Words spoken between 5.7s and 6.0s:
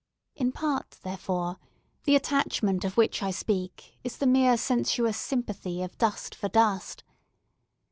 of